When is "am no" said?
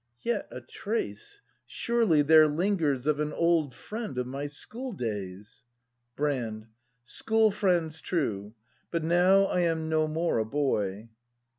9.59-10.07